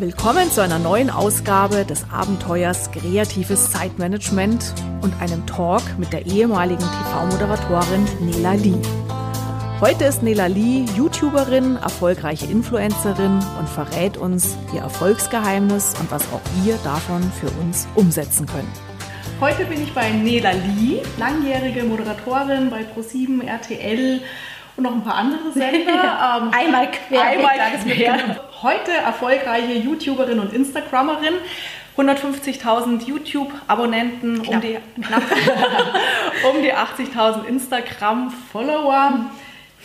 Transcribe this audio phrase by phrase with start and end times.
[0.00, 6.80] Willkommen zu einer neuen Ausgabe des Abenteuers Kreatives Zeitmanagement und einem Talk mit der ehemaligen
[6.80, 8.80] TV-Moderatorin Nela Lee.
[9.78, 16.40] Heute ist Nela Lee YouTuberin, erfolgreiche Influencerin und verrät uns ihr Erfolgsgeheimnis und was auch
[16.64, 18.72] wir davon für uns umsetzen können.
[19.38, 24.22] Heute bin ich bei Nela Lee, langjährige Moderatorin bei Pro7, RTL
[24.78, 26.40] und noch ein paar andere Sender.
[26.40, 27.22] ähm, einmal quer.
[27.22, 28.40] Einmal quer.
[28.62, 31.34] Heute erfolgreiche YouTuberin und Instagrammerin.
[31.96, 34.76] 150.000 YouTube-Abonnenten, um die,
[36.48, 39.26] um die 80.000 Instagram-Follower.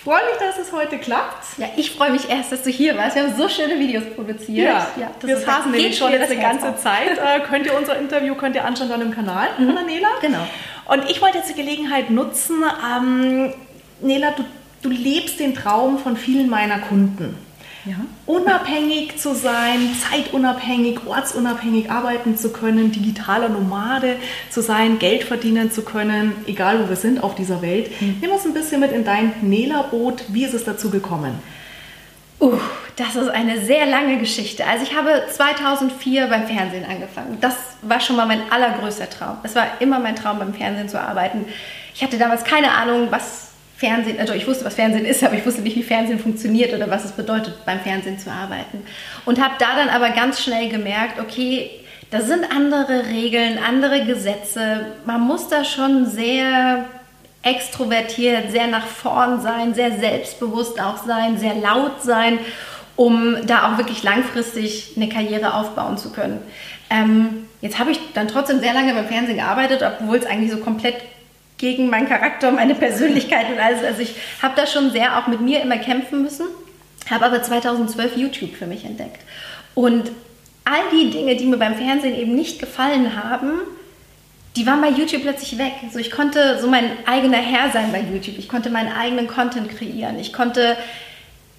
[0.03, 1.57] Freue mich, dass es heute klappt.
[1.57, 3.15] Ja, ich freue mich erst, dass du hier warst.
[3.15, 4.67] Wir haben so schöne Videos produziert.
[4.67, 6.81] Ja, ja wir saßen nämlich schon jetzt eine ganze auf.
[6.81, 7.17] Zeit.
[7.25, 9.65] Äh, könnt ihr unser Interview könnt ihr anschauen dann im Kanal mhm.
[9.65, 10.07] von der Nela.
[10.21, 10.47] Genau.
[10.85, 12.63] Und ich wollte jetzt die Gelegenheit nutzen.
[12.85, 13.53] Ähm,
[14.01, 14.43] Nela, du,
[14.83, 17.35] du lebst den Traum von vielen meiner Kunden.
[17.85, 17.97] Ja.
[18.25, 24.15] Unabhängig zu sein, zeitunabhängig, ortsunabhängig arbeiten zu können, digitaler Nomade
[24.49, 27.89] zu sein, Geld verdienen zu können, egal wo wir sind auf dieser Welt.
[28.01, 28.17] Mhm.
[28.21, 30.23] Nimm uns ein bisschen mit in dein Nela-Boot.
[30.29, 31.39] Wie ist es dazu gekommen?
[32.39, 32.57] Uh,
[32.95, 34.65] das ist eine sehr lange Geschichte.
[34.65, 37.37] Also ich habe 2004 beim Fernsehen angefangen.
[37.39, 39.37] Das war schon mal mein allergrößter Traum.
[39.43, 41.45] Es war immer mein Traum, beim Fernsehen zu arbeiten.
[41.93, 45.45] Ich hatte damals keine Ahnung, was Fernsehen, also ich wusste, was Fernsehen ist, aber ich
[45.45, 48.83] wusste nicht, wie Fernsehen funktioniert oder was es bedeutet, beim Fernsehen zu arbeiten.
[49.25, 51.69] Und habe da dann aber ganz schnell gemerkt, okay,
[52.11, 54.85] da sind andere Regeln, andere Gesetze.
[55.05, 56.85] Man muss da schon sehr
[57.41, 62.39] extrovertiert, sehr nach vorn sein, sehr selbstbewusst auch sein, sehr laut sein,
[62.95, 66.39] um da auch wirklich langfristig eine Karriere aufbauen zu können.
[66.89, 70.57] Ähm, jetzt habe ich dann trotzdem sehr lange beim Fernsehen gearbeitet, obwohl es eigentlich so
[70.57, 70.95] komplett
[71.65, 73.83] gegen meinen Charakter, meine Persönlichkeit und alles.
[73.83, 76.45] Also ich habe da schon sehr auch mit mir immer kämpfen müssen,
[77.09, 79.19] habe aber 2012 YouTube für mich entdeckt.
[79.73, 80.11] Und
[80.63, 83.53] all die Dinge, die mir beim Fernsehen eben nicht gefallen haben,
[84.55, 85.73] die waren bei YouTube plötzlich weg.
[85.91, 88.37] So, ich konnte so mein eigener Herr sein bei YouTube.
[88.37, 90.19] Ich konnte meinen eigenen Content kreieren.
[90.19, 90.77] Ich konnte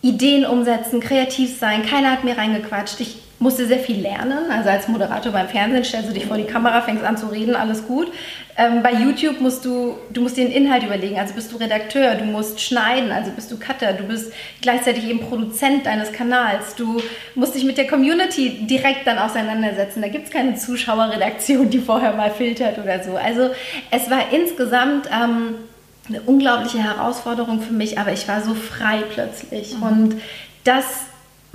[0.02, 1.84] Ideen umsetzen, kreativ sein.
[1.84, 3.00] Keiner hat mir reingequatscht.
[3.00, 4.50] Ich musste sehr viel lernen.
[4.50, 7.54] Also als Moderator beim Fernsehen stellst du dich vor die Kamera, fängst an zu reden,
[7.54, 8.10] alles gut.
[8.56, 11.18] Ähm, bei YouTube musst du, du musst dir den Inhalt überlegen.
[11.18, 14.32] Also bist du Redakteur, du musst schneiden, also bist du Cutter, du bist
[14.62, 16.74] gleichzeitig eben Produzent deines Kanals.
[16.76, 17.02] Du
[17.34, 20.00] musst dich mit der Community direkt dann auseinandersetzen.
[20.00, 23.16] Da gibt es keine Zuschauerredaktion, die vorher mal filtert oder so.
[23.16, 23.50] Also
[23.90, 25.56] es war insgesamt ähm,
[26.08, 29.76] eine unglaubliche Herausforderung für mich, aber ich war so frei plötzlich.
[29.76, 29.82] Mhm.
[29.82, 30.22] Und
[30.64, 30.84] das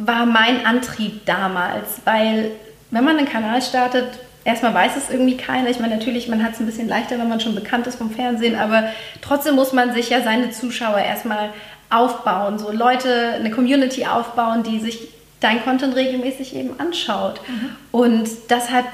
[0.06, 2.51] war mein Antrieb damals, weil
[2.89, 4.07] wenn man einen Kanal startet,
[4.44, 5.69] erstmal weiß es irgendwie keiner.
[5.69, 8.12] Ich meine, natürlich, man hat es ein bisschen leichter, wenn man schon bekannt ist vom
[8.12, 8.85] Fernsehen, aber
[9.22, 11.50] trotzdem muss man sich ja seine Zuschauer erstmal
[11.89, 15.09] aufbauen, so Leute, eine Community aufbauen, die sich
[15.41, 17.41] dein Content regelmäßig eben anschaut.
[17.47, 17.75] Mhm.
[17.91, 18.85] Und das hat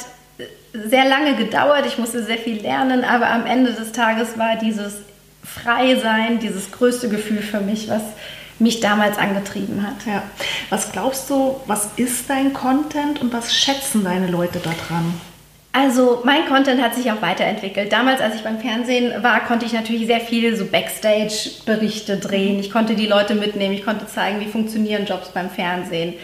[0.74, 4.98] sehr lange gedauert, ich musste sehr viel lernen, aber am Ende des Tages war dieses
[5.44, 8.02] Freisein, dieses größte Gefühl für mich, was
[8.60, 10.06] mich damals angetrieben hat.
[10.06, 10.24] Ja.
[10.70, 15.14] Was glaubst du, was ist dein Content und was schätzen deine Leute daran?
[15.74, 17.92] Also mein Content hat sich auch weiterentwickelt.
[17.92, 22.60] Damals, als ich beim Fernsehen war, konnte ich natürlich sehr viele so Backstage-Berichte drehen.
[22.60, 26.16] Ich konnte die Leute mitnehmen, ich konnte zeigen, wie funktionieren Jobs beim Fernsehen.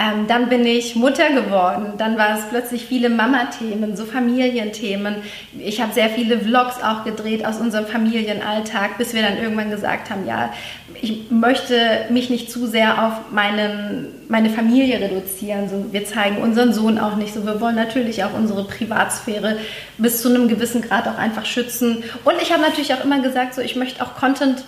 [0.00, 1.92] Ähm, dann bin ich Mutter geworden.
[1.98, 5.16] Dann war es plötzlich viele Mama-Themen, so Familienthemen.
[5.58, 10.08] Ich habe sehr viele Vlogs auch gedreht aus unserem Familienalltag, bis wir dann irgendwann gesagt
[10.08, 10.54] haben, ja,
[11.02, 15.68] ich möchte mich nicht zu sehr auf meinen, meine Familie reduzieren.
[15.68, 17.44] So, wir zeigen unseren Sohn auch nicht so.
[17.44, 19.58] Wir wollen natürlich auch unsere Privatsphäre
[19.98, 22.04] bis zu einem gewissen Grad auch einfach schützen.
[22.24, 24.64] Und ich habe natürlich auch immer gesagt, so, ich möchte auch Content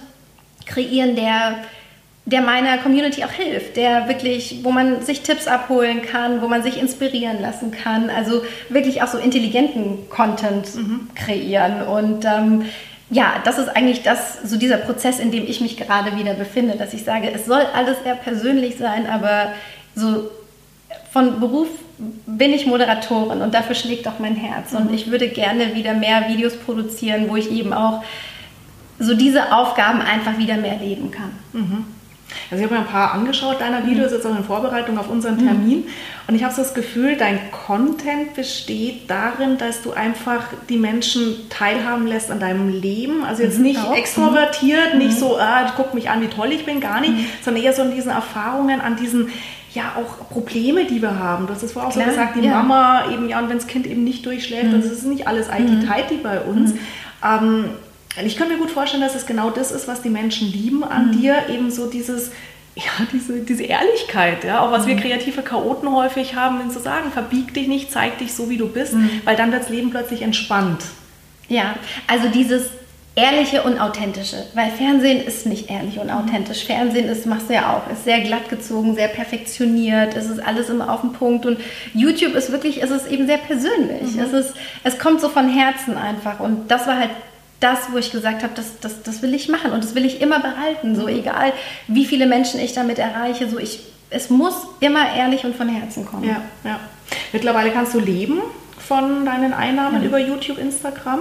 [0.67, 1.57] kreieren, der
[2.25, 6.63] der meiner Community auch hilft, der wirklich, wo man sich Tipps abholen kann, wo man
[6.63, 11.09] sich inspirieren lassen kann, also wirklich auch so intelligenten Content mhm.
[11.15, 12.65] kreieren und ähm,
[13.11, 16.77] ja, das ist eigentlich das, so dieser Prozess, in dem ich mich gerade wieder befinde,
[16.77, 19.53] dass ich sage, es soll alles sehr persönlich sein, aber
[19.95, 20.31] so
[21.13, 21.69] von Beruf
[22.27, 24.73] bin ich Moderatorin und dafür schlägt auch mein Herz.
[24.73, 24.79] Mhm.
[24.79, 28.03] Und ich würde gerne wieder mehr Videos produzieren, wo ich eben auch
[28.99, 31.33] so diese Aufgaben einfach wieder mehr leben kann.
[31.53, 31.85] Mhm.
[32.51, 34.17] Also ich habe mir ein paar angeschaut deiner Videos mhm.
[34.17, 35.47] jetzt auch in Vorbereitung auf unseren mhm.
[35.47, 35.87] Termin mhm.
[36.29, 41.49] und ich habe so das Gefühl, dein Content besteht darin, dass du einfach die Menschen
[41.51, 43.25] teilhaben lässt an deinem Leben.
[43.25, 43.65] Also jetzt mhm.
[43.65, 43.97] nicht auch.
[43.97, 44.99] extrovertiert, mhm.
[44.99, 47.27] nicht so, ah, guck mich an, wie toll ich bin, gar nicht, mhm.
[47.43, 49.31] sondern eher so an diesen Erfahrungen, an diesen
[49.75, 51.47] ja auch Probleme, die wir haben.
[51.47, 52.63] Du hast es vorher auch Klar, so gesagt, die ja.
[52.63, 56.19] Mama eben, ja, und wenn das Kind eben nicht durchschläft, das ist nicht alles IT-Tighty
[56.23, 56.75] bei uns.
[57.25, 57.71] Ähm,
[58.25, 61.09] ich kann mir gut vorstellen, dass es genau das ist, was die Menschen lieben an
[61.09, 61.21] mhm.
[61.21, 62.31] dir, eben so dieses
[62.75, 64.91] ja, diese, diese Ehrlichkeit, ja, auch was mhm.
[64.91, 68.57] wir kreative Chaoten häufig haben, wenn zu sagen, verbieg dich nicht, zeig dich so, wie
[68.57, 69.21] du bist, mhm.
[69.25, 70.83] weil dann wird das Leben plötzlich entspannt.
[71.49, 71.75] Ja,
[72.07, 72.71] also dieses
[73.15, 76.65] ehrliche und authentische, weil Fernsehen ist nicht ehrlich und authentisch.
[76.65, 80.71] Fernsehen ist, machst du ja auch, ist sehr glatt gezogen, sehr perfektioniert, es ist alles
[80.71, 81.59] immer auf den Punkt und
[81.93, 84.15] YouTube ist wirklich, es ist eben sehr persönlich.
[84.15, 84.21] Mhm.
[84.21, 87.11] Es, ist, es kommt so von Herzen einfach und das war halt
[87.63, 90.21] das, wo ich gesagt habe, das, das, das will ich machen und das will ich
[90.21, 91.53] immer behalten, so egal
[91.87, 93.81] wie viele Menschen ich damit erreiche, so ich,
[94.11, 96.25] es muss immer ehrlich und von Herzen kommen.
[96.25, 96.81] Ja, ja.
[97.33, 98.41] Mittlerweile kannst du leben
[98.79, 100.09] von deinen Einnahmen ja.
[100.09, 101.21] über YouTube, Instagram.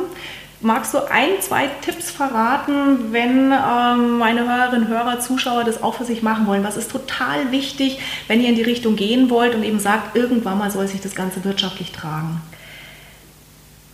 [0.64, 6.06] Magst du ein, zwei Tipps verraten, wenn ähm, meine Hörerinnen, Hörer, Zuschauer das auch für
[6.06, 6.64] sich machen wollen?
[6.64, 10.60] Was ist total wichtig, wenn ihr in die Richtung gehen wollt und eben sagt, irgendwann
[10.60, 12.42] mal soll sich das Ganze wirtschaftlich tragen?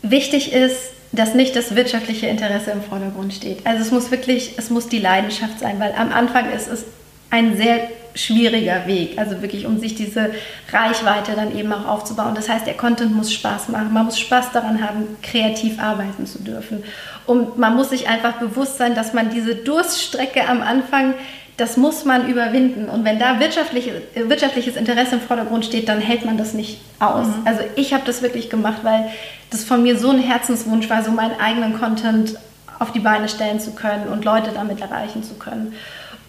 [0.01, 3.65] Wichtig ist, dass nicht das wirtschaftliche Interesse im Vordergrund steht.
[3.65, 6.85] Also es muss wirklich, es muss die Leidenschaft sein, weil am Anfang ist es
[7.29, 10.31] ein sehr schwieriger Weg, also wirklich um sich diese
[10.71, 12.35] Reichweite dann eben auch aufzubauen.
[12.35, 16.39] Das heißt, der Content muss Spaß machen, man muss Spaß daran haben, kreativ arbeiten zu
[16.39, 16.83] dürfen.
[17.25, 21.13] Und man muss sich einfach bewusst sein, dass man diese Durststrecke am Anfang,
[21.57, 22.87] das muss man überwinden.
[22.87, 27.27] Und wenn da wirtschaftliche, wirtschaftliches Interesse im Vordergrund steht, dann hält man das nicht aus.
[27.27, 27.45] Mhm.
[27.45, 29.09] Also ich habe das wirklich gemacht, weil
[29.49, 32.37] das von mir so ein Herzenswunsch war, so meinen eigenen Content
[32.79, 35.73] auf die Beine stellen zu können und Leute damit erreichen zu können.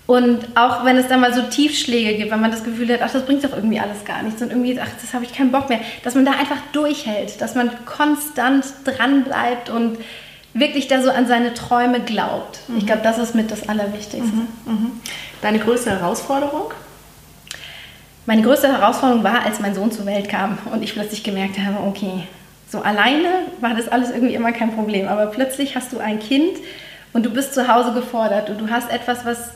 [0.06, 3.12] Und auch wenn es dann mal so Tiefschläge gibt, wenn man das Gefühl hat, ach,
[3.12, 5.68] das bringt doch irgendwie alles gar nichts und irgendwie, ach, das habe ich keinen Bock
[5.68, 9.98] mehr, dass man da einfach durchhält, dass man konstant dran bleibt und
[10.58, 12.60] wirklich da so an seine Träume glaubt.
[12.68, 12.78] Mhm.
[12.78, 14.22] Ich glaube, das ist mit das Allerwichtigste.
[14.22, 14.48] Mhm.
[14.66, 14.90] Mhm.
[15.42, 16.72] Deine größte Herausforderung?
[18.26, 21.86] Meine größte Herausforderung war, als mein Sohn zur Welt kam und ich plötzlich gemerkt habe,
[21.86, 22.24] okay,
[22.70, 23.28] so alleine
[23.60, 26.58] war das alles irgendwie immer kein Problem, aber plötzlich hast du ein Kind
[27.14, 29.52] und du bist zu Hause gefordert und du hast etwas, was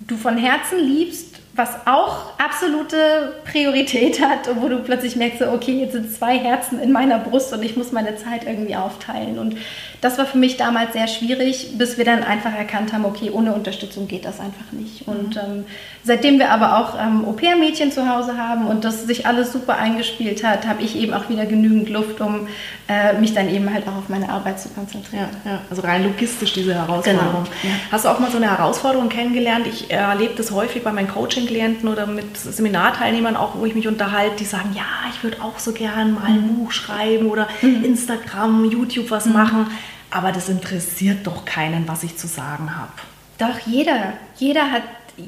[0.00, 5.92] du von Herzen liebst, was auch absolute Priorität hat wo du plötzlich merkst, okay, jetzt
[5.92, 9.38] sind zwei Herzen in meiner Brust und ich muss meine Zeit irgendwie aufteilen.
[9.38, 9.56] Und
[10.00, 13.54] das war für mich damals sehr schwierig, bis wir dann einfach erkannt haben, okay, ohne
[13.54, 15.06] Unterstützung geht das einfach nicht.
[15.06, 15.14] Mhm.
[15.14, 15.64] Und ähm,
[16.02, 20.44] seitdem wir aber auch ähm, Au-pair-Mädchen zu Hause haben und das sich alles super eingespielt
[20.44, 22.48] hat, habe ich eben auch wieder genügend Luft, um
[22.88, 25.28] äh, mich dann eben halt auch auf meine Arbeit zu konzentrieren.
[25.44, 25.60] Ja, ja.
[25.70, 27.44] Also rein logistisch diese Herausforderung.
[27.44, 27.46] Genau.
[27.62, 27.80] Ja.
[27.90, 29.66] Hast du auch mal so eine Herausforderung kennengelernt?
[29.66, 31.08] Ich erlebe das häufig bei meinen
[31.46, 35.58] Coaching-Klienten oder mit Seminarteilnehmern auch, wo ich mich unterhalte, die sagen, ja, ich würde auch
[35.58, 36.56] so gern mal ein mhm.
[36.56, 37.84] Buch schreiben oder mhm.
[37.84, 39.32] Instagram, YouTube was mhm.
[39.32, 39.66] machen
[40.14, 42.92] aber das interessiert doch keinen, was ich zu sagen habe.
[43.36, 44.12] Doch, jeder.
[44.36, 44.84] Jeder hat,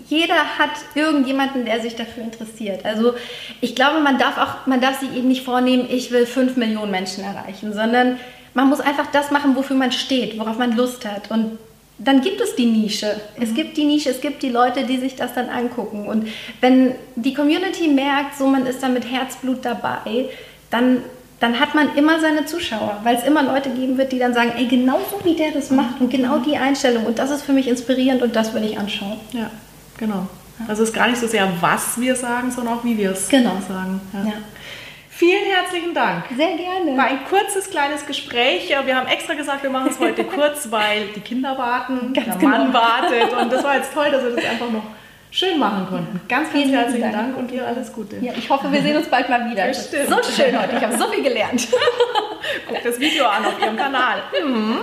[0.06, 2.84] jeder hat irgendjemanden, der sich dafür interessiert.
[2.84, 3.14] Also
[3.60, 6.92] ich glaube, man darf, auch, man darf sich eben nicht vornehmen, ich will fünf Millionen
[6.92, 8.18] Menschen erreichen, sondern
[8.54, 11.32] man muss einfach das machen, wofür man steht, worauf man Lust hat.
[11.32, 11.58] Und
[11.98, 13.20] dann gibt es die Nische.
[13.40, 13.54] Es mhm.
[13.54, 16.06] gibt die Nische, es gibt die Leute, die sich das dann angucken.
[16.06, 16.28] Und
[16.60, 20.28] wenn die Community merkt, so man ist da mit Herzblut dabei,
[20.70, 21.02] dann
[21.38, 24.52] dann hat man immer seine Zuschauer, weil es immer Leute geben wird, die dann sagen,
[24.56, 27.52] ey, genau so wie der das macht und genau die Einstellung und das ist für
[27.52, 29.20] mich inspirierend und das will ich anschauen.
[29.32, 29.50] Ja,
[29.98, 30.26] genau.
[30.66, 33.28] Also es ist gar nicht so sehr, was wir sagen, sondern auch, wie wir es
[33.28, 33.58] genau.
[33.68, 34.00] sagen.
[34.14, 34.30] Ja.
[34.30, 34.32] ja.
[35.16, 36.24] Vielen herzlichen Dank.
[36.36, 36.94] Sehr gerne.
[36.94, 38.68] War ein kurzes, kleines Gespräch.
[38.68, 42.36] Wir haben extra gesagt, wir machen es heute kurz, weil die Kinder warten, Ganz der
[42.36, 42.50] genau.
[42.50, 43.32] Mann wartet.
[43.32, 44.82] Und das war jetzt toll, dass wir das einfach noch
[45.30, 46.20] schön machen konnten.
[46.28, 47.14] Ganz, ganz herzlichen Dank.
[47.14, 47.36] Dank.
[47.38, 48.16] und dir alles Gute.
[48.16, 49.66] Ja, ich hoffe, wir sehen uns bald mal wieder.
[49.68, 50.08] Bestimmt.
[50.10, 50.76] So schön heute.
[50.76, 51.66] Ich habe so viel gelernt.
[52.68, 54.22] Guck das Video an auf Ihrem Kanal.
[54.44, 54.82] Mhm.